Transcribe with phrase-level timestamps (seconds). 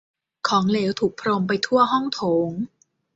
[0.47, 2.49] ของเหลวถูกพรมไปทั่วห้องโถง